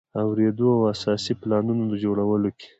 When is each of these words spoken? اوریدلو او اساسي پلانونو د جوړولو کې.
اوریدلو 0.23 0.67
او 0.77 0.81
اساسي 0.93 1.33
پلانونو 1.41 1.83
د 1.91 1.93
جوړولو 2.03 2.49
کې. 2.57 2.67